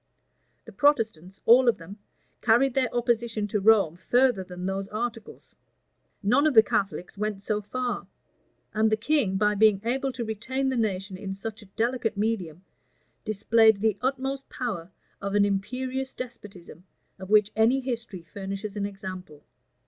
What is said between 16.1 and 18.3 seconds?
despotism of which any history